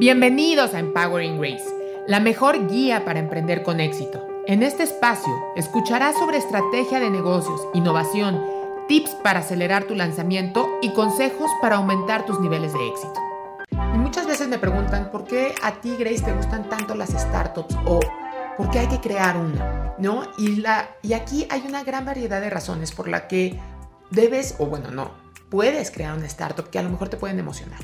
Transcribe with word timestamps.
Bienvenidos 0.00 0.72
a 0.72 0.78
Empowering 0.78 1.38
Grace, 1.38 1.68
la 2.06 2.20
mejor 2.20 2.68
guía 2.68 3.04
para 3.04 3.18
emprender 3.18 3.62
con 3.62 3.80
éxito. 3.80 4.26
En 4.46 4.62
este 4.62 4.82
espacio 4.82 5.30
escucharás 5.56 6.16
sobre 6.16 6.38
estrategia 6.38 7.00
de 7.00 7.10
negocios, 7.10 7.68
innovación, 7.74 8.42
tips 8.88 9.10
para 9.16 9.40
acelerar 9.40 9.84
tu 9.84 9.94
lanzamiento 9.94 10.70
y 10.80 10.94
consejos 10.94 11.50
para 11.60 11.76
aumentar 11.76 12.24
tus 12.24 12.40
niveles 12.40 12.72
de 12.72 12.88
éxito. 12.88 13.12
Y 13.70 13.98
muchas 13.98 14.26
veces 14.26 14.48
me 14.48 14.58
preguntan 14.58 15.10
por 15.10 15.24
qué 15.24 15.54
a 15.62 15.82
ti, 15.82 15.94
Grace, 15.98 16.22
te 16.22 16.32
gustan 16.32 16.70
tanto 16.70 16.94
las 16.94 17.10
startups 17.10 17.76
o 17.84 18.00
por 18.56 18.70
qué 18.70 18.78
hay 18.78 18.88
que 18.88 19.00
crear 19.00 19.36
una, 19.36 19.96
¿no? 19.98 20.22
Y, 20.38 20.62
la, 20.62 20.88
y 21.02 21.12
aquí 21.12 21.46
hay 21.50 21.64
una 21.68 21.84
gran 21.84 22.06
variedad 22.06 22.40
de 22.40 22.48
razones 22.48 22.92
por 22.92 23.06
la 23.06 23.28
que 23.28 23.60
debes, 24.10 24.54
o 24.60 24.64
bueno, 24.64 24.90
no, 24.90 25.10
puedes 25.50 25.90
crear 25.90 26.16
una 26.16 26.26
startup 26.26 26.70
que 26.70 26.78
a 26.78 26.82
lo 26.82 26.88
mejor 26.88 27.10
te 27.10 27.18
pueden 27.18 27.38
emocionar. 27.38 27.80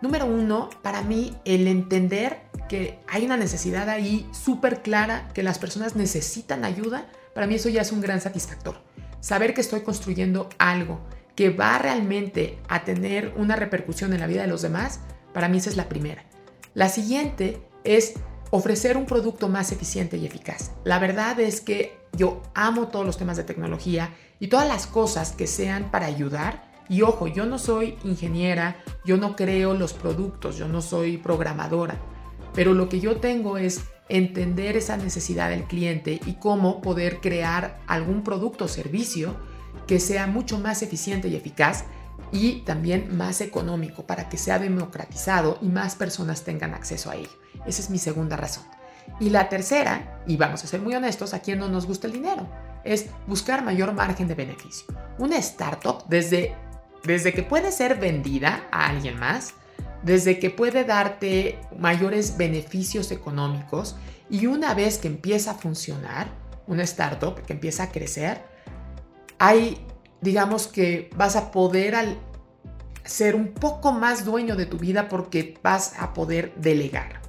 Número 0.00 0.26
uno, 0.26 0.70
para 0.82 1.02
mí, 1.02 1.36
el 1.44 1.66
entender 1.66 2.42
que 2.68 3.00
hay 3.08 3.24
una 3.24 3.36
necesidad 3.36 3.88
ahí 3.88 4.28
súper 4.32 4.82
clara, 4.82 5.28
que 5.34 5.42
las 5.42 5.58
personas 5.58 5.96
necesitan 5.96 6.64
ayuda, 6.64 7.06
para 7.34 7.46
mí 7.46 7.56
eso 7.56 7.68
ya 7.68 7.82
es 7.82 7.90
un 7.90 8.00
gran 8.00 8.20
satisfactor. 8.20 8.80
Saber 9.20 9.54
que 9.54 9.60
estoy 9.60 9.80
construyendo 9.80 10.48
algo 10.58 11.00
que 11.34 11.50
va 11.50 11.78
realmente 11.78 12.58
a 12.68 12.84
tener 12.84 13.32
una 13.36 13.56
repercusión 13.56 14.12
en 14.12 14.20
la 14.20 14.26
vida 14.26 14.42
de 14.42 14.48
los 14.48 14.62
demás, 14.62 15.00
para 15.32 15.48
mí 15.48 15.58
esa 15.58 15.70
es 15.70 15.76
la 15.76 15.88
primera. 15.88 16.24
La 16.74 16.88
siguiente 16.88 17.60
es 17.84 18.14
ofrecer 18.50 18.96
un 18.96 19.06
producto 19.06 19.48
más 19.48 19.72
eficiente 19.72 20.16
y 20.16 20.26
eficaz. 20.26 20.72
La 20.84 20.98
verdad 20.98 21.38
es 21.40 21.60
que 21.60 21.98
yo 22.12 22.42
amo 22.54 22.88
todos 22.88 23.04
los 23.04 23.18
temas 23.18 23.36
de 23.36 23.44
tecnología 23.44 24.14
y 24.38 24.48
todas 24.48 24.68
las 24.68 24.86
cosas 24.86 25.32
que 25.32 25.46
sean 25.46 25.90
para 25.90 26.06
ayudar 26.06 26.67
y 26.88 27.02
ojo, 27.02 27.26
yo 27.26 27.46
no 27.46 27.58
soy 27.58 27.98
ingeniera, 28.04 28.76
yo 29.04 29.16
no 29.16 29.36
creo 29.36 29.74
los 29.74 29.92
productos, 29.92 30.56
yo 30.56 30.68
no 30.68 30.80
soy 30.80 31.18
programadora, 31.18 31.96
pero 32.54 32.74
lo 32.74 32.88
que 32.88 33.00
yo 33.00 33.18
tengo 33.18 33.58
es 33.58 33.82
entender 34.08 34.76
esa 34.76 34.96
necesidad 34.96 35.50
del 35.50 35.64
cliente 35.64 36.20
y 36.24 36.34
cómo 36.34 36.80
poder 36.80 37.20
crear 37.20 37.80
algún 37.86 38.24
producto 38.24 38.64
o 38.64 38.68
servicio 38.68 39.36
que 39.86 40.00
sea 40.00 40.26
mucho 40.26 40.58
más 40.58 40.82
eficiente 40.82 41.28
y 41.28 41.36
eficaz 41.36 41.84
y 42.32 42.60
también 42.60 43.16
más 43.16 43.40
económico 43.40 44.06
para 44.06 44.28
que 44.28 44.38
sea 44.38 44.58
democratizado 44.58 45.58
y 45.62 45.68
más 45.68 45.94
personas 45.94 46.44
tengan 46.44 46.74
acceso 46.74 47.10
a 47.10 47.16
ello. 47.16 47.30
Esa 47.66 47.82
es 47.82 47.90
mi 47.90 47.98
segunda 47.98 48.36
razón. 48.36 48.64
Y 49.20 49.30
la 49.30 49.48
tercera, 49.48 50.22
y 50.26 50.36
vamos 50.36 50.62
a 50.62 50.66
ser 50.66 50.80
muy 50.80 50.94
honestos, 50.94 51.32
a 51.32 51.40
quien 51.40 51.58
no 51.58 51.68
nos 51.68 51.86
gusta 51.86 52.06
el 52.06 52.12
dinero, 52.12 52.46
es 52.84 53.06
buscar 53.26 53.64
mayor 53.64 53.92
margen 53.92 54.28
de 54.28 54.34
beneficio. 54.34 54.86
Una 55.18 55.38
startup 55.38 56.04
desde 56.08 56.54
desde 57.04 57.32
que 57.32 57.42
puede 57.42 57.72
ser 57.72 57.98
vendida 57.98 58.66
a 58.70 58.88
alguien 58.88 59.18
más, 59.18 59.54
desde 60.02 60.38
que 60.38 60.50
puede 60.50 60.84
darte 60.84 61.58
mayores 61.78 62.36
beneficios 62.36 63.10
económicos 63.10 63.96
y 64.30 64.46
una 64.46 64.74
vez 64.74 64.98
que 64.98 65.08
empieza 65.08 65.52
a 65.52 65.54
funcionar, 65.54 66.28
una 66.66 66.82
startup 66.82 67.42
que 67.42 67.54
empieza 67.54 67.84
a 67.84 67.90
crecer, 67.90 68.42
hay, 69.38 69.78
digamos 70.20 70.66
que 70.66 71.10
vas 71.16 71.34
a 71.36 71.50
poder 71.50 72.18
ser 73.04 73.34
un 73.34 73.48
poco 73.48 73.92
más 73.92 74.24
dueño 74.24 74.54
de 74.54 74.66
tu 74.66 74.76
vida 74.76 75.08
porque 75.08 75.58
vas 75.62 75.94
a 75.98 76.12
poder 76.12 76.52
delegar. 76.56 77.22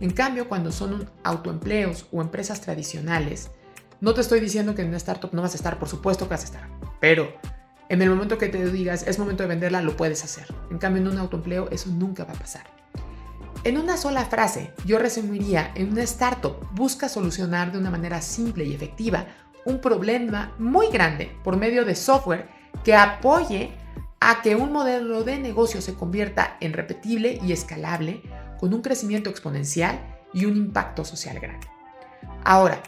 En 0.00 0.10
cambio, 0.10 0.48
cuando 0.48 0.72
son 0.72 1.08
autoempleos 1.22 2.06
o 2.12 2.20
empresas 2.20 2.60
tradicionales, 2.60 3.50
no 4.00 4.14
te 4.14 4.20
estoy 4.20 4.40
diciendo 4.40 4.74
que 4.74 4.82
en 4.82 4.88
una 4.88 4.96
startup 4.96 5.32
no 5.32 5.42
vas 5.42 5.54
a 5.54 5.56
estar, 5.56 5.78
por 5.78 5.88
supuesto 5.88 6.26
que 6.26 6.34
vas 6.34 6.42
a 6.42 6.46
estar, 6.46 6.68
pero 7.00 7.32
en 7.88 8.02
el 8.02 8.10
momento 8.10 8.38
que 8.38 8.48
te 8.48 8.70
digas 8.70 9.04
es 9.06 9.18
momento 9.18 9.42
de 9.42 9.48
venderla, 9.48 9.82
lo 9.82 9.96
puedes 9.96 10.24
hacer. 10.24 10.46
En 10.70 10.78
cambio, 10.78 11.02
en 11.02 11.08
un 11.08 11.18
autoempleo 11.18 11.68
eso 11.70 11.90
nunca 11.90 12.24
va 12.24 12.32
a 12.32 12.38
pasar. 12.38 12.64
En 13.64 13.78
una 13.78 13.96
sola 13.96 14.24
frase, 14.24 14.72
yo 14.84 14.98
resumiría, 14.98 15.70
en 15.74 15.92
una 15.92 16.02
startup 16.02 16.56
busca 16.72 17.08
solucionar 17.08 17.70
de 17.70 17.78
una 17.78 17.90
manera 17.90 18.20
simple 18.20 18.64
y 18.64 18.74
efectiva 18.74 19.26
un 19.64 19.80
problema 19.80 20.52
muy 20.58 20.88
grande 20.88 21.36
por 21.44 21.56
medio 21.56 21.84
de 21.84 21.94
software 21.94 22.48
que 22.82 22.94
apoye 22.94 23.70
a 24.18 24.42
que 24.42 24.56
un 24.56 24.72
modelo 24.72 25.22
de 25.22 25.38
negocio 25.38 25.80
se 25.80 25.94
convierta 25.94 26.56
en 26.60 26.72
repetible 26.72 27.38
y 27.42 27.52
escalable 27.52 28.22
con 28.58 28.74
un 28.74 28.82
crecimiento 28.82 29.30
exponencial 29.30 30.00
y 30.32 30.44
un 30.44 30.56
impacto 30.56 31.04
social 31.04 31.38
grande. 31.38 31.66
Ahora, 32.44 32.82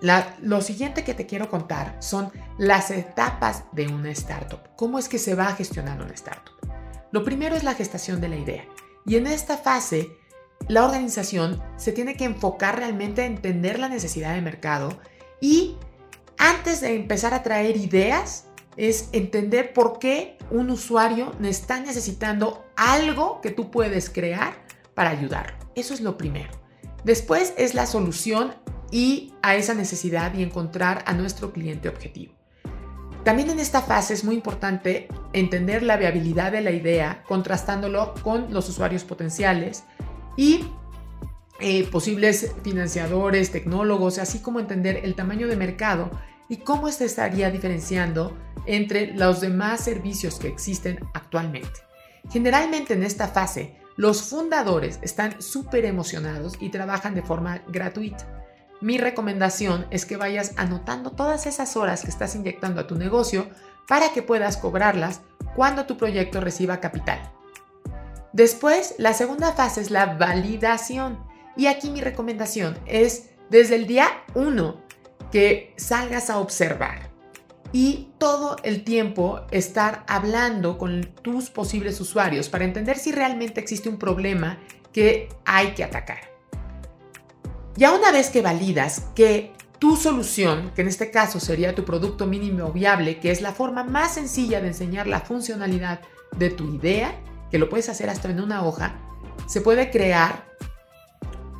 lo 0.00 0.60
siguiente 0.60 1.04
que 1.04 1.14
te 1.14 1.26
quiero 1.26 1.48
contar 1.48 1.96
son 2.00 2.30
las 2.58 2.90
etapas 2.90 3.64
de 3.72 3.88
una 3.88 4.10
startup. 4.10 4.60
¿Cómo 4.76 4.98
es 4.98 5.08
que 5.08 5.18
se 5.18 5.34
va 5.34 5.54
gestionando 5.54 6.04
una 6.04 6.14
startup? 6.14 6.54
Lo 7.12 7.24
primero 7.24 7.56
es 7.56 7.64
la 7.64 7.74
gestación 7.74 8.20
de 8.20 8.28
la 8.28 8.36
idea. 8.36 8.64
Y 9.06 9.16
en 9.16 9.26
esta 9.26 9.56
fase, 9.56 10.10
la 10.68 10.84
organización 10.84 11.62
se 11.76 11.92
tiene 11.92 12.16
que 12.16 12.24
enfocar 12.24 12.78
realmente 12.78 13.22
a 13.22 13.26
entender 13.26 13.78
la 13.78 13.88
necesidad 13.88 14.34
de 14.34 14.42
mercado 14.42 14.98
y 15.40 15.76
antes 16.38 16.80
de 16.80 16.94
empezar 16.94 17.34
a 17.34 17.42
traer 17.42 17.76
ideas, 17.76 18.46
es 18.76 19.08
entender 19.12 19.72
por 19.72 19.98
qué 19.98 20.36
un 20.50 20.70
usuario 20.70 21.32
está 21.42 21.80
necesitando 21.80 22.64
algo 22.76 23.40
que 23.40 23.50
tú 23.50 23.70
puedes 23.70 24.10
crear 24.10 24.54
para 24.94 25.10
ayudarlo. 25.10 25.56
Eso 25.74 25.94
es 25.94 26.00
lo 26.00 26.18
primero. 26.18 26.50
Después 27.04 27.54
es 27.56 27.74
la 27.74 27.86
solución 27.86 28.54
y 28.90 29.32
a 29.42 29.56
esa 29.56 29.74
necesidad 29.74 30.34
y 30.34 30.42
encontrar 30.42 31.02
a 31.06 31.14
nuestro 31.14 31.52
cliente 31.52 31.88
objetivo. 31.88 32.34
También 33.24 33.50
en 33.50 33.58
esta 33.58 33.82
fase 33.82 34.14
es 34.14 34.22
muy 34.22 34.36
importante 34.36 35.08
entender 35.32 35.82
la 35.82 35.96
viabilidad 35.96 36.52
de 36.52 36.60
la 36.60 36.70
idea, 36.70 37.24
contrastándolo 37.26 38.14
con 38.22 38.52
los 38.54 38.68
usuarios 38.68 39.02
potenciales 39.02 39.82
y 40.36 40.64
eh, 41.58 41.88
posibles 41.90 42.52
financiadores, 42.62 43.50
tecnólogos, 43.50 44.18
así 44.18 44.38
como 44.38 44.60
entender 44.60 45.00
el 45.02 45.14
tamaño 45.14 45.48
de 45.48 45.56
mercado 45.56 46.10
y 46.48 46.58
cómo 46.58 46.92
se 46.92 47.06
estaría 47.06 47.50
diferenciando 47.50 48.36
entre 48.66 49.14
los 49.14 49.40
demás 49.40 49.82
servicios 49.82 50.38
que 50.38 50.48
existen 50.48 51.00
actualmente. 51.14 51.80
Generalmente 52.30 52.94
en 52.94 53.02
esta 53.02 53.26
fase, 53.28 53.76
los 53.96 54.22
fundadores 54.22 54.98
están 55.02 55.40
súper 55.40 55.84
emocionados 55.84 56.54
y 56.60 56.68
trabajan 56.68 57.14
de 57.14 57.22
forma 57.22 57.62
gratuita. 57.68 58.45
Mi 58.80 58.98
recomendación 58.98 59.86
es 59.90 60.04
que 60.04 60.16
vayas 60.16 60.52
anotando 60.56 61.12
todas 61.12 61.46
esas 61.46 61.76
horas 61.76 62.02
que 62.02 62.10
estás 62.10 62.34
inyectando 62.34 62.80
a 62.80 62.86
tu 62.86 62.96
negocio 62.96 63.48
para 63.88 64.12
que 64.12 64.22
puedas 64.22 64.56
cobrarlas 64.56 65.20
cuando 65.54 65.86
tu 65.86 65.96
proyecto 65.96 66.40
reciba 66.40 66.80
capital. 66.80 67.32
Después, 68.32 68.94
la 68.98 69.14
segunda 69.14 69.52
fase 69.52 69.80
es 69.80 69.90
la 69.90 70.14
validación. 70.14 71.18
Y 71.56 71.66
aquí 71.68 71.88
mi 71.88 72.02
recomendación 72.02 72.78
es 72.84 73.30
desde 73.48 73.76
el 73.76 73.86
día 73.86 74.08
1 74.34 74.84
que 75.32 75.72
salgas 75.76 76.28
a 76.28 76.38
observar 76.38 77.10
y 77.72 78.12
todo 78.18 78.56
el 78.62 78.84
tiempo 78.84 79.40
estar 79.50 80.04
hablando 80.06 80.78
con 80.78 81.02
tus 81.22 81.50
posibles 81.50 82.00
usuarios 82.00 82.48
para 82.48 82.64
entender 82.64 82.98
si 82.98 83.12
realmente 83.12 83.60
existe 83.60 83.88
un 83.88 83.98
problema 83.98 84.58
que 84.92 85.28
hay 85.44 85.72
que 85.72 85.84
atacar. 85.84 86.35
Ya 87.76 87.92
una 87.92 88.10
vez 88.10 88.30
que 88.30 88.40
validas 88.40 89.06
que 89.14 89.52
tu 89.78 89.96
solución, 89.96 90.72
que 90.74 90.80
en 90.80 90.88
este 90.88 91.10
caso 91.10 91.40
sería 91.40 91.74
tu 91.74 91.84
producto 91.84 92.26
mínimo 92.26 92.72
viable, 92.72 93.20
que 93.20 93.30
es 93.30 93.42
la 93.42 93.52
forma 93.52 93.84
más 93.84 94.14
sencilla 94.14 94.60
de 94.60 94.68
enseñar 94.68 95.06
la 95.06 95.20
funcionalidad 95.20 96.00
de 96.36 96.48
tu 96.50 96.74
idea, 96.74 97.14
que 97.50 97.58
lo 97.58 97.68
puedes 97.68 97.90
hacer 97.90 98.08
hasta 98.08 98.30
en 98.30 98.40
una 98.40 98.64
hoja, 98.64 98.94
se 99.46 99.60
puede 99.60 99.90
crear 99.90 100.46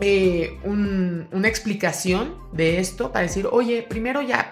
eh, 0.01 0.59
una 0.65 1.49
explicación 1.49 2.35
de 2.53 2.81
esto 2.81 3.13
para 3.13 3.27
decir, 3.27 3.47
oye, 3.51 3.83
primero 3.83 4.23
ya, 4.23 4.51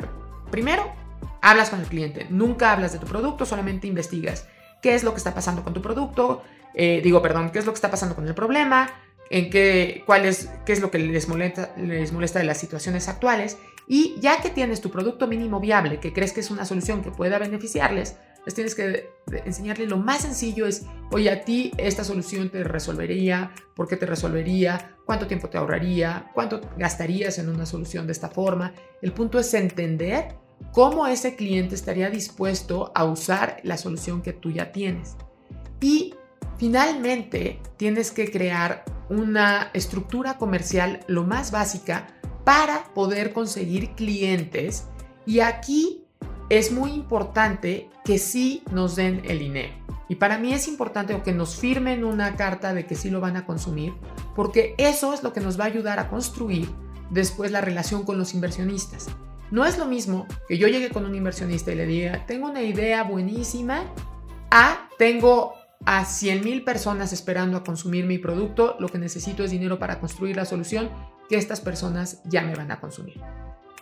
primero 0.50 0.92
hablas 1.40 1.70
con 1.70 1.80
el 1.80 1.86
cliente, 1.86 2.26
nunca 2.28 2.72
hablas 2.72 2.92
de 2.92 2.98
tu 2.98 3.06
producto, 3.06 3.46
solamente 3.46 3.86
investigas 3.86 4.46
qué 4.82 4.94
es 4.94 5.02
lo 5.02 5.12
que 5.12 5.18
está 5.18 5.34
pasando 5.34 5.64
con 5.64 5.72
tu 5.72 5.80
producto, 5.80 6.42
eh, 6.74 7.00
digo, 7.02 7.22
perdón, 7.22 7.50
qué 7.50 7.58
es 7.58 7.64
lo 7.64 7.72
que 7.72 7.76
está 7.76 7.90
pasando 7.90 8.14
con 8.14 8.26
el 8.26 8.34
problema, 8.34 8.90
en 9.34 9.50
qué, 9.50 10.04
cuál 10.06 10.26
es, 10.26 10.48
qué 10.64 10.72
es 10.72 10.80
lo 10.80 10.92
que 10.92 11.00
les 11.00 11.26
molesta, 11.26 11.74
les 11.76 12.12
molesta 12.12 12.38
de 12.38 12.44
las 12.44 12.56
situaciones 12.56 13.08
actuales. 13.08 13.58
Y 13.88 14.14
ya 14.20 14.40
que 14.40 14.48
tienes 14.48 14.80
tu 14.80 14.92
producto 14.92 15.26
mínimo 15.26 15.58
viable, 15.58 15.98
que 15.98 16.12
crees 16.12 16.32
que 16.32 16.38
es 16.38 16.52
una 16.52 16.64
solución 16.64 17.02
que 17.02 17.10
pueda 17.10 17.40
beneficiarles, 17.40 18.16
les 18.46 18.54
tienes 18.54 18.76
que 18.76 19.10
enseñarles 19.44 19.88
lo 19.88 19.96
más 19.96 20.22
sencillo 20.22 20.66
es, 20.66 20.86
oye, 21.10 21.30
a 21.30 21.44
ti 21.44 21.72
esta 21.78 22.04
solución 22.04 22.48
te 22.48 22.62
resolvería, 22.62 23.50
por 23.74 23.88
qué 23.88 23.96
te 23.96 24.06
resolvería, 24.06 24.94
cuánto 25.04 25.26
tiempo 25.26 25.48
te 25.48 25.58
ahorraría, 25.58 26.30
cuánto 26.32 26.60
gastarías 26.78 27.36
en 27.38 27.48
una 27.48 27.66
solución 27.66 28.06
de 28.06 28.12
esta 28.12 28.28
forma. 28.28 28.72
El 29.02 29.12
punto 29.12 29.40
es 29.40 29.52
entender 29.52 30.36
cómo 30.70 31.08
ese 31.08 31.34
cliente 31.34 31.74
estaría 31.74 32.08
dispuesto 32.08 32.92
a 32.94 33.04
usar 33.04 33.58
la 33.64 33.78
solución 33.78 34.22
que 34.22 34.32
tú 34.32 34.52
ya 34.52 34.70
tienes. 34.70 35.16
Y 35.80 36.14
finalmente 36.58 37.60
tienes 37.76 38.10
que 38.10 38.30
crear 38.30 38.84
una 39.08 39.70
estructura 39.74 40.38
comercial 40.38 41.00
lo 41.06 41.24
más 41.24 41.50
básica 41.50 42.06
para 42.44 42.84
poder 42.94 43.32
conseguir 43.32 43.90
clientes 43.90 44.84
y 45.26 45.40
aquí 45.40 46.04
es 46.50 46.72
muy 46.72 46.92
importante 46.92 47.88
que 48.04 48.18
sí 48.18 48.62
nos 48.70 48.96
den 48.96 49.22
el 49.24 49.38
dinero. 49.38 49.72
Y 50.08 50.16
para 50.16 50.36
mí 50.36 50.52
es 50.52 50.68
importante 50.68 51.18
que 51.22 51.32
nos 51.32 51.56
firmen 51.56 52.04
una 52.04 52.36
carta 52.36 52.74
de 52.74 52.86
que 52.86 52.94
sí 52.94 53.08
lo 53.08 53.20
van 53.20 53.36
a 53.36 53.46
consumir, 53.46 53.94
porque 54.36 54.74
eso 54.76 55.14
es 55.14 55.22
lo 55.22 55.32
que 55.32 55.40
nos 55.40 55.58
va 55.58 55.64
a 55.64 55.68
ayudar 55.68 55.98
a 55.98 56.10
construir 56.10 56.68
después 57.10 57.50
la 57.50 57.62
relación 57.62 58.04
con 58.04 58.18
los 58.18 58.34
inversionistas. 58.34 59.08
No 59.50 59.64
es 59.64 59.78
lo 59.78 59.86
mismo 59.86 60.26
que 60.48 60.58
yo 60.58 60.68
llegue 60.68 60.90
con 60.90 61.06
un 61.06 61.14
inversionista 61.14 61.72
y 61.72 61.76
le 61.76 61.86
diga, 61.86 62.26
tengo 62.26 62.48
una 62.48 62.62
idea 62.62 63.02
buenísima, 63.04 63.84
a 64.50 64.88
tengo 64.98 65.54
a 65.86 66.04
100 66.04 66.44
mil 66.44 66.64
personas 66.64 67.12
esperando 67.12 67.58
a 67.58 67.64
consumir 67.64 68.06
mi 68.06 68.18
producto, 68.18 68.76
lo 68.78 68.88
que 68.88 68.98
necesito 68.98 69.44
es 69.44 69.50
dinero 69.50 69.78
para 69.78 70.00
construir 70.00 70.36
la 70.36 70.44
solución 70.44 70.90
que 71.28 71.36
estas 71.36 71.60
personas 71.60 72.22
ya 72.24 72.42
me 72.42 72.54
van 72.54 72.70
a 72.70 72.80
consumir. 72.80 73.20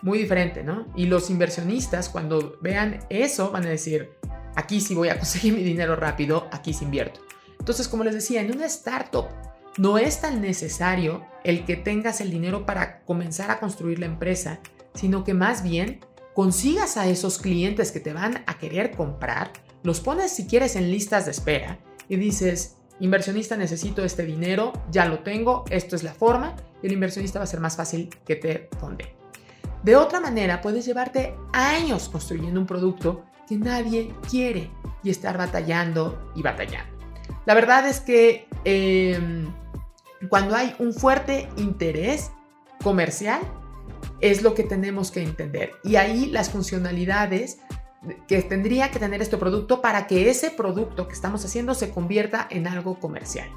Muy 0.03 0.19
diferente, 0.19 0.65
¿no? 0.65 0.87
Y 0.97 1.07
los 1.07 1.31
inversionistas 1.31 2.09
cuando 2.09 2.59
vean 2.61 3.01
eso 3.09 3.53
van 3.53 3.67
a 3.67 3.71
decir, 3.71 4.11
aquí 4.57 4.81
sí 4.81 4.95
voy 4.95 5.11
a 5.11 5.19
conseguir 5.19 5.55
mi 5.57 5.63
dinero 5.63 5.95
rápido, 5.97 6.49
aquí 6.51 6.73
sí 6.73 6.85
invierto. 6.85 7.21
Entonces, 7.59 7.87
como 7.87 8.03
les 8.03 8.15
decía, 8.15 8.41
en 8.41 8.53
una 8.53 8.67
startup 8.67 9.27
no 9.79 9.97
es 9.97 10.21
tan 10.21 10.41
necesario 10.41 11.25
el 11.45 11.65
que 11.65 11.77
tengas 11.77 12.21
el 12.21 12.31
dinero 12.31 12.67
para 12.67 13.03
comenzar 13.05 13.51
a 13.51 13.61
construir 13.61 14.01
la 14.01 14.07
empresa, 14.07 14.59
sino 14.95 15.23
que 15.23 15.35
más 15.35 15.63
bien 15.63 16.01
consigas 16.35 16.97
a 16.97 17.07
esos 17.07 17.39
clientes 17.39 17.93
que 17.93 18.01
te 18.01 18.13
van 18.13 18.43
a 18.47 18.59
querer 18.59 18.91
comprar, 18.91 19.53
los 19.85 20.01
pones 20.01 20.33
si 20.33 20.47
quieres 20.47 20.77
en 20.77 20.91
listas 20.91 21.25
de 21.25 21.31
espera 21.31 21.79
y 22.09 22.17
dices, 22.17 22.77
inversionista 23.01 23.57
necesito 23.57 24.05
este 24.05 24.25
dinero, 24.25 24.73
ya 24.91 25.07
lo 25.07 25.21
tengo, 25.21 25.65
esto 25.71 25.97
es 25.97 26.03
la 26.03 26.15
forma, 26.15 26.57
y 26.83 26.87
el 26.87 26.93
inversionista 26.93 27.39
va 27.39 27.45
a 27.45 27.49
ser 27.49 27.61
más 27.61 27.77
fácil 27.77 28.11
que 28.25 28.37
te 28.37 28.69
fonde. 28.79 29.15
De 29.83 29.97
otra 29.97 30.21
manera, 30.21 30.61
puedes 30.61 30.85
llevarte 30.87 31.35
años 31.53 32.09
construyendo 32.09 32.61
un 32.61 32.67
producto 32.67 33.25
que 33.49 33.57
nadie 33.57 34.15
quiere 34.31 34.71
y 35.03 35.11
estar 35.11 35.37
batallando 35.37 36.31
y 36.37 36.43
batallando. 36.43 36.93
La 37.47 37.55
verdad 37.55 37.89
es 37.89 38.01
que 38.01 38.47
em, 38.65 39.53
cuando 40.29 40.55
hay 40.55 40.75
un 40.79 40.93
fuerte 40.93 41.49
interés 41.57 42.31
comercial, 42.83 43.41
es 44.21 44.43
lo 44.43 44.55
que 44.55 44.63
tenemos 44.63 45.11
que 45.11 45.23
entender. 45.23 45.73
Y 45.83 45.97
ahí 45.97 46.27
las 46.27 46.51
funcionalidades 46.51 47.59
que 48.27 48.43
tendría 48.43 48.91
que 48.91 48.99
tener 48.99 49.23
este 49.23 49.37
producto 49.37 49.81
para 49.81 50.07
que 50.07 50.31
ese 50.31 50.51
producto 50.51 51.07
que 51.07 51.15
estamos 51.15 51.45
haciendo 51.45 51.75
se 51.75 51.91
convierta 51.91 52.47
en 52.51 52.67
algo 52.67 52.99
comercial. 52.99 53.49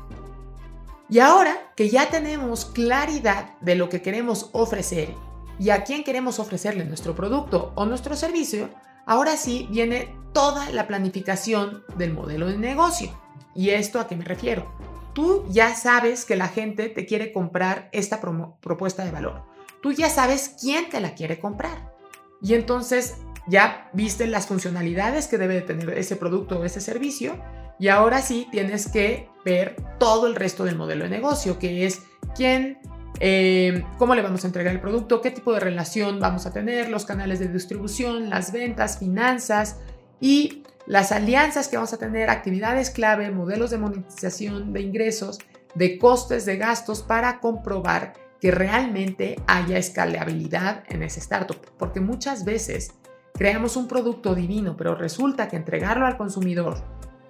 Y 1.10 1.20
ahora 1.20 1.72
que 1.76 1.90
ya 1.90 2.10
tenemos 2.10 2.66
claridad 2.66 3.58
de 3.62 3.76
lo 3.76 3.90
que 3.90 4.02
queremos 4.02 4.50
ofrecer 4.54 5.14
y 5.60 5.70
a 5.70 5.84
quién 5.84 6.04
queremos 6.04 6.40
ofrecerle 6.40 6.84
nuestro 6.86 7.16
producto 7.16 7.72
o 7.76 7.86
nuestro 7.86 8.16
servicio, 8.16 8.70
ahora 9.06 9.38
sí 9.38 9.68
viene 9.70 10.16
toda 10.34 10.70
la 10.72 10.88
planificación 10.88 11.84
del 11.96 12.14
modelo 12.14 12.48
de 12.48 12.58
negocio. 12.58 13.12
¿Y 13.54 13.70
esto 13.70 14.00
a 14.00 14.08
qué 14.08 14.16
me 14.16 14.26
refiero? 14.26 14.72
Tú 15.14 15.46
ya 15.50 15.76
sabes 15.76 16.26
que 16.26 16.36
la 16.36 16.50
gente 16.50 16.90
te 16.90 17.06
quiere 17.06 17.32
comprar 17.32 17.88
esta 17.94 18.20
propuesta 18.20 19.06
de 19.06 19.12
valor. 19.12 19.44
Tú 19.82 19.94
ya 19.94 20.10
sabes 20.10 20.56
quién 20.60 20.90
te 20.90 21.00
la 21.00 21.16
quiere 21.16 21.40
comprar. 21.40 21.94
Y 22.42 22.54
entonces 22.54 23.16
ya 23.48 23.90
viste 23.94 24.28
las 24.28 24.48
funcionalidades 24.48 25.28
que 25.28 25.38
debe 25.38 25.62
tener 25.62 25.90
ese 25.98 26.16
producto 26.16 26.60
o 26.60 26.66
ese 26.66 26.82
servicio 26.82 27.38
y 27.80 27.90
ahora 27.90 28.22
sí 28.22 28.48
tienes 28.52 28.88
que 28.88 29.30
ver 29.44 29.76
todo 30.00 30.28
el 30.28 30.36
resto 30.36 30.64
del 30.64 30.76
modelo 30.76 31.04
de 31.04 31.10
negocio, 31.10 31.60
que 31.60 31.86
es 31.86 32.02
quién, 32.36 32.80
eh, 33.20 33.84
cómo 33.98 34.16
le 34.16 34.22
vamos 34.22 34.44
a 34.44 34.48
entregar 34.48 34.74
el 34.74 34.82
producto, 34.82 35.22
qué 35.22 35.32
tipo 35.32 35.54
de 35.54 35.60
relación 35.60 36.20
vamos 36.20 36.46
a 36.46 36.54
tener, 36.54 36.90
los 36.90 37.06
canales 37.06 37.40
de 37.40 37.48
distribución, 37.48 38.30
las 38.30 38.52
ventas, 38.52 38.98
finanzas 39.00 39.78
y 40.20 40.64
las 40.88 41.12
alianzas 41.12 41.68
que 41.68 41.76
vamos 41.76 41.94
a 41.94 41.98
tener, 41.98 42.30
actividades 42.30 42.90
clave, 42.90 43.30
modelos 43.32 43.72
de 43.72 43.78
monetización 43.78 44.72
de 44.72 44.82
ingresos, 44.82 45.40
de 45.74 45.98
costes, 45.98 46.46
de 46.46 46.58
gastos 46.58 47.02
para 47.02 47.40
comprobar 47.40 48.14
que 48.40 48.52
realmente 48.52 49.42
haya 49.48 49.78
escalabilidad 49.78 50.84
en 50.88 51.04
ese 51.04 51.20
startup, 51.20 51.60
porque 51.78 52.00
muchas 52.00 52.46
veces 52.46 52.92
creamos 53.38 53.76
un 53.76 53.88
producto 53.88 54.34
divino, 54.34 54.76
pero 54.78 54.96
resulta 54.96 55.48
que 55.48 55.58
entregarlo 55.58 56.06
al 56.06 56.18
consumidor 56.18 56.78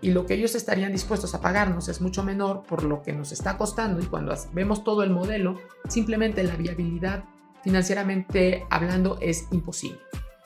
y 0.01 0.11
lo 0.11 0.25
que 0.25 0.35
ellos 0.35 0.55
estarían 0.55 0.91
dispuestos 0.91 1.33
a 1.33 1.41
pagarnos 1.41 1.87
es 1.87 1.99
mucho 1.99 2.23
menor 2.23 2.63
por 2.63 2.83
lo 2.83 3.01
que 3.01 3.11
nos 3.13 3.31
está 3.31 3.57
costando 3.57 4.01
y 4.01 4.05
cuando 4.05 4.35
vemos 4.53 4.83
todo 4.83 5.03
el 5.03 5.09
modelo, 5.09 5.59
simplemente 5.89 6.43
la 6.43 6.55
viabilidad 6.55 7.23
financieramente 7.63 8.65
hablando 8.69 9.17
es 9.19 9.47
imposible. 9.51 9.97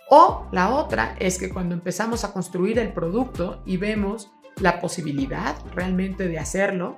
O 0.10 0.48
la 0.52 0.70
otra 0.70 1.16
es 1.20 1.38
que 1.38 1.50
cuando 1.50 1.76
empezamos 1.76 2.24
a 2.24 2.32
construir 2.32 2.80
el 2.80 2.94
producto 2.94 3.62
y 3.66 3.78
vemos 3.78 4.32
la 4.62 4.80
posibilidad 4.80 5.56
realmente 5.76 6.28
de 6.28 6.40
hacerlo, 6.40 6.98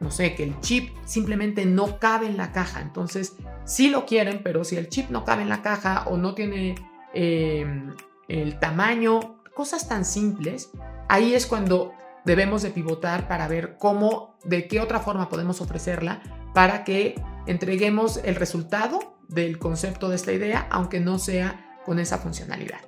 no 0.00 0.12
sé, 0.12 0.34
que 0.36 0.44
el 0.44 0.60
chip 0.60 0.96
simplemente 1.04 1.66
no 1.66 1.98
cabe 1.98 2.26
en 2.26 2.36
la 2.36 2.52
caja. 2.52 2.80
Entonces, 2.80 3.34
sí 3.64 3.90
lo 3.90 4.06
quieren, 4.06 4.42
pero 4.44 4.62
si 4.62 4.76
el 4.76 4.88
chip 4.88 5.10
no 5.10 5.24
cabe 5.24 5.42
en 5.42 5.48
la 5.48 5.62
caja 5.62 6.04
o 6.06 6.16
no 6.16 6.34
tiene 6.34 6.76
Em, 7.20 7.96
el 8.28 8.60
tamaño, 8.60 9.42
cosas 9.52 9.88
tan 9.88 10.04
simples, 10.04 10.70
ahí 11.08 11.34
es 11.34 11.46
cuando 11.46 11.92
debemos 12.24 12.62
de 12.62 12.70
pivotar 12.70 13.26
para 13.26 13.48
ver 13.48 13.76
cómo, 13.76 14.38
de 14.44 14.68
qué 14.68 14.78
otra 14.78 15.00
forma 15.00 15.28
podemos 15.28 15.60
ofrecerla 15.60 16.22
para 16.54 16.84
que 16.84 17.20
entreguemos 17.48 18.20
el 18.22 18.36
resultado 18.36 19.16
del 19.26 19.58
concepto 19.58 20.08
de 20.08 20.14
esta 20.14 20.30
idea, 20.30 20.68
aunque 20.70 21.00
no 21.00 21.18
sea 21.18 21.80
con 21.84 21.98
esa 21.98 22.18
funcionalidad. 22.18 22.78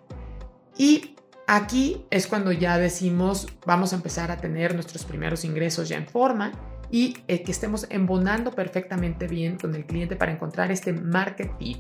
Y 0.79 1.17
aquí 1.49 2.07
es 2.11 2.29
cuando 2.29 2.53
ya 2.53 2.79
decimos, 2.79 3.49
vamos 3.67 3.93
a 3.93 3.97
empezar 3.97 4.31
a 4.31 4.37
tener 4.37 4.75
nuestros 4.75 5.05
primeros 5.05 5.45
ingresos 5.45 5.89
ya 5.89 5.97
en 5.97 6.07
forma 6.07 6.53
y 6.89 7.17
eh, 7.27 7.43
que 7.43 7.51
estemos 7.51 7.85
embonando 7.91 8.53
perfectamente 8.53 9.27
bien 9.27 9.59
con 9.59 9.75
el 9.75 9.87
cliente 9.87 10.15
para 10.15 10.31
encontrar 10.31 10.71
este 10.71 10.93
market 10.93 11.51
fit 11.59 11.79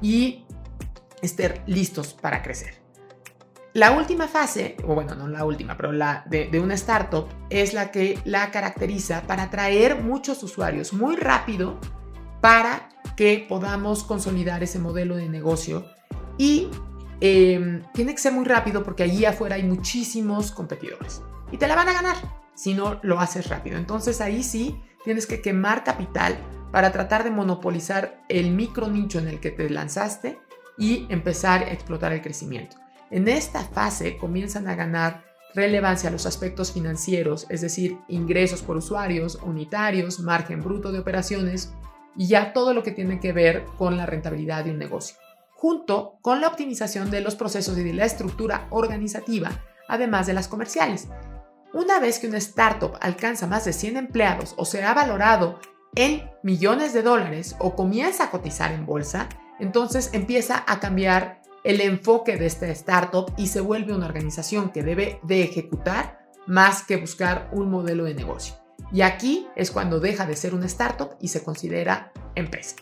y 0.00 0.46
estar 1.24 1.62
listos 1.66 2.14
para 2.14 2.42
crecer. 2.42 2.82
La 3.72 3.90
última 3.90 4.28
fase, 4.28 4.76
o 4.86 4.94
bueno, 4.94 5.16
no 5.16 5.26
la 5.26 5.44
última, 5.44 5.76
pero 5.76 5.90
la 5.90 6.24
de, 6.26 6.46
de, 6.46 6.60
una 6.60 6.74
startup 6.74 7.26
es 7.50 7.74
la 7.74 7.90
que 7.90 8.20
la 8.24 8.52
caracteriza 8.52 9.22
para 9.26 9.44
atraer 9.44 10.00
muchos 10.00 10.42
usuarios 10.44 10.92
muy 10.92 11.16
rápido 11.16 11.80
para 12.40 12.88
que 13.16 13.44
podamos 13.48 14.04
consolidar 14.04 14.62
ese 14.62 14.78
modelo 14.78 15.16
de 15.16 15.28
negocio. 15.28 15.86
Y 16.38 16.68
em, 17.20 17.82
tiene 17.92 18.12
que 18.12 18.20
ser 18.20 18.32
muy 18.32 18.44
rápido 18.44 18.82
porque 18.82 19.04
allí 19.04 19.24
afuera 19.24 19.56
hay 19.56 19.62
muchísimos 19.62 20.50
competidores 20.50 21.22
y 21.50 21.56
te 21.56 21.68
la 21.68 21.74
van 21.74 21.88
a 21.88 21.92
ganar 21.92 22.16
si 22.54 22.74
no 22.74 23.00
lo 23.02 23.20
haces 23.20 23.48
rápido. 23.48 23.78
Entonces 23.78 24.20
ahí 24.20 24.42
sí 24.42 24.80
tienes 25.04 25.26
que 25.26 25.40
quemar 25.40 25.84
capital 25.84 26.36
para 26.70 26.90
tratar 26.92 27.24
de 27.24 27.30
monopolizar 27.30 28.22
el 28.28 28.50
micro 28.50 28.88
nicho 28.88 29.18
en 29.18 29.28
el 29.28 29.40
que 29.40 29.50
te 29.50 29.70
lanzaste 29.70 30.38
y 30.78 31.06
empezar 31.08 31.62
a 31.62 31.72
explotar 31.72 32.12
el 32.12 32.22
crecimiento. 32.22 32.76
En 33.10 33.28
esta 33.28 33.60
fase 33.60 34.16
comienzan 34.16 34.68
a 34.68 34.74
ganar 34.74 35.24
relevancia 35.54 36.10
los 36.10 36.26
aspectos 36.26 36.72
financieros, 36.72 37.46
es 37.48 37.60
decir, 37.60 37.98
ingresos 38.08 38.62
por 38.62 38.76
usuarios, 38.76 39.38
unitarios, 39.42 40.20
margen 40.20 40.62
bruto 40.62 40.90
de 40.90 40.98
operaciones 40.98 41.72
y 42.16 42.26
ya 42.26 42.52
todo 42.52 42.74
lo 42.74 42.82
que 42.82 42.90
tiene 42.90 43.20
que 43.20 43.32
ver 43.32 43.64
con 43.78 43.96
la 43.96 44.06
rentabilidad 44.06 44.64
de 44.64 44.72
un 44.72 44.78
negocio, 44.78 45.16
junto 45.52 46.18
con 46.22 46.40
la 46.40 46.48
optimización 46.48 47.10
de 47.10 47.20
los 47.20 47.36
procesos 47.36 47.78
y 47.78 47.84
de 47.84 47.92
la 47.92 48.04
estructura 48.04 48.66
organizativa, 48.70 49.50
además 49.88 50.26
de 50.26 50.34
las 50.34 50.48
comerciales. 50.48 51.08
Una 51.72 51.98
vez 51.98 52.18
que 52.18 52.28
una 52.28 52.38
startup 52.38 52.96
alcanza 53.00 53.46
más 53.46 53.64
de 53.64 53.72
100 53.72 53.96
empleados 53.96 54.54
o 54.56 54.64
se 54.64 54.82
ha 54.84 54.94
valorado 54.94 55.58
en 55.96 56.30
millones 56.42 56.92
de 56.92 57.02
dólares 57.02 57.56
o 57.58 57.74
comienza 57.74 58.24
a 58.24 58.30
cotizar 58.30 58.72
en 58.72 58.86
bolsa, 58.86 59.28
entonces 59.58 60.10
empieza 60.12 60.64
a 60.66 60.80
cambiar 60.80 61.42
el 61.64 61.80
enfoque 61.80 62.36
de 62.36 62.46
esta 62.46 62.68
startup 62.68 63.32
y 63.36 63.46
se 63.46 63.60
vuelve 63.60 63.94
una 63.94 64.06
organización 64.06 64.70
que 64.70 64.82
debe 64.82 65.18
de 65.22 65.42
ejecutar 65.42 66.18
más 66.46 66.82
que 66.82 66.98
buscar 66.98 67.48
un 67.52 67.70
modelo 67.70 68.04
de 68.04 68.14
negocio. 68.14 68.56
Y 68.92 69.00
aquí 69.00 69.48
es 69.56 69.70
cuando 69.70 69.98
deja 69.98 70.26
de 70.26 70.36
ser 70.36 70.54
una 70.54 70.66
startup 70.66 71.16
y 71.20 71.28
se 71.28 71.42
considera 71.42 72.12
empresa. 72.34 72.76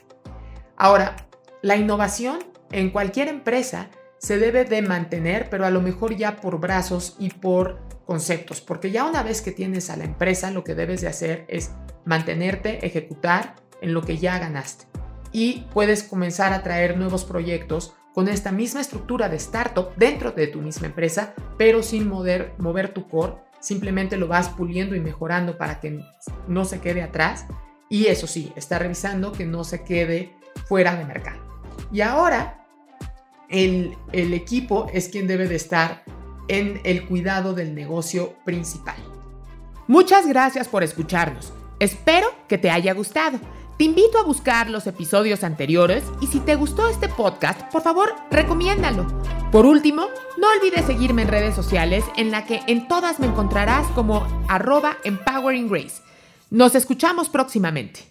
Ahora, 0.77 1.17
la 1.63 1.77
innovación 1.77 2.41
en 2.73 2.91
cualquier 2.91 3.29
empresa 3.29 3.89
se 4.19 4.39
debe 4.39 4.65
de 4.65 4.83
mantener, 4.83 5.49
pero 5.49 5.65
a 5.65 5.71
lo 5.71 5.81
mejor 5.81 6.17
ya 6.17 6.37
por 6.37 6.59
brazos 6.59 7.17
y 7.19 7.31
por 7.31 7.81
conceptos, 8.05 8.61
porque 8.61 8.91
ya 8.91 9.05
una 9.05 9.23
vez 9.23 9.43
que 9.43 9.53
tienes 9.53 9.91
a 9.91 9.97
la 9.97 10.05
empresa, 10.05 10.51
lo 10.51 10.65
que 10.65 10.75
debes 10.75 11.01
de 11.01 11.09
hacer 11.09 11.45
es 11.49 11.71
mantenerte, 12.05 12.85
ejecutar 12.85 13.55
en 13.81 13.95
lo 13.95 14.03
que 14.03 14.19
ya 14.19 14.39
ganaste 14.39 14.87
y 15.33 15.65
puedes 15.73 16.03
comenzar 16.03 16.53
a 16.53 16.63
traer 16.63 16.97
nuevos 16.97 17.25
proyectos 17.25 17.95
con 18.15 18.29
esta 18.29 18.53
misma 18.53 18.81
estructura 18.81 19.29
de 19.29 19.37
startup 19.37 19.89
dentro 19.97 20.33
de 20.33 20.47
tu 20.47 20.61
misma 20.61 20.87
empresa, 20.87 21.35
pero 21.57 21.83
sin 21.83 22.07
mover, 22.09 22.55
mover 22.59 22.93
tu 22.93 23.09
core. 23.09 23.37
Simplemente 23.61 24.17
lo 24.17 24.29
vas 24.29 24.49
puliendo 24.51 24.95
y 24.95 25.01
mejorando 25.01 25.57
para 25.57 25.81
que 25.81 26.01
no 26.49 26.65
se 26.65 26.81
quede 26.81 27.03
atrás. 27.03 27.47
Y 27.89 28.07
eso 28.07 28.27
sí, 28.27 28.53
está 28.57 28.79
revisando 28.79 29.33
que 29.33 29.47
no 29.47 29.65
se 29.65 29.83
quede 29.85 30.35
fuera 30.67 30.95
de 30.97 31.05
mercado. 31.05 31.41
Y 31.91 32.01
ahora 32.01 32.67
el, 33.49 33.97
el 34.13 34.35
equipo 34.35 34.89
es 34.93 35.09
quien 35.09 35.27
debe 35.27 35.49
de 35.49 35.57
estar 35.57 36.03
en 36.49 36.81
el 36.85 37.07
cuidado 37.07 37.55
del 37.55 37.75
negocio 37.75 38.35
principal. 38.45 38.97
Muchas 39.87 40.27
gracias 40.27 40.69
por 40.69 40.83
escucharnos. 40.83 41.53
Espero 41.79 42.29
que 42.49 42.59
te 42.59 42.71
haya 42.71 42.93
gustado. 42.95 43.39
Te 43.83 43.87
invito 43.87 44.17
a 44.17 44.23
buscar 44.23 44.71
los 44.71 44.87
episodios 44.87 45.43
anteriores 45.43 46.05
y 46.21 46.29
si 46.29 46.39
te 46.39 46.55
gustó 46.55 46.87
este 46.87 47.09
podcast, 47.09 47.63
por 47.73 47.83
favor, 47.83 48.15
recomiéndalo. 48.31 49.09
Por 49.51 49.67
último, 49.67 50.07
no 50.39 50.47
olvides 50.57 50.87
seguirme 50.87 51.23
en 51.23 51.29
redes 51.29 51.57
sociales 51.57 52.05
en 52.17 52.31
la 52.31 52.47
que 52.47 52.61
en 52.69 52.87
todas 52.87 53.19
me 53.19 53.27
encontrarás 53.27 53.85
como 53.89 54.25
arroba 54.49 54.99
Empowering 55.03 55.69
Grace. 55.69 56.01
Nos 56.49 56.77
escuchamos 56.77 57.29
próximamente. 57.29 58.05